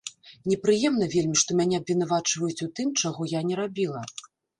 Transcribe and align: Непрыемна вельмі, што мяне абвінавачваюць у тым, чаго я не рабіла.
Непрыемна 0.51 1.07
вельмі, 1.15 1.35
што 1.41 1.57
мяне 1.59 1.75
абвінавачваюць 1.81 2.63
у 2.67 2.69
тым, 2.79 2.89
чаго 3.03 3.29
я 3.35 3.43
не 3.51 3.59
рабіла. 3.61 4.01